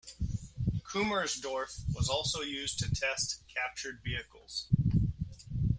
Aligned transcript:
Kummersdorf 0.81 1.83
was 1.93 2.09
also 2.09 2.41
used 2.41 2.79
to 2.79 2.89
test 2.89 3.43
captured 3.55 3.99
vehicles. 4.03 4.67